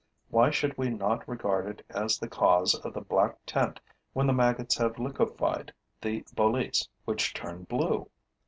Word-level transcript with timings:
Why 0.31 0.49
should 0.49 0.79
we 0.79 0.89
not 0.89 1.27
regard 1.29 1.67
it 1.67 1.85
as 1.91 2.17
the 2.17 2.27
cause 2.27 2.73
of 2.73 2.91
the 2.93 3.01
black 3.01 3.45
tint 3.45 3.79
when 4.13 4.25
the 4.25 4.33
maggots 4.33 4.75
have 4.79 4.97
liquefied 4.97 5.71
the 6.01 6.23
boletes 6.35 6.87
which 7.05 7.35
turn 7.35 7.65
blue? 7.65 8.09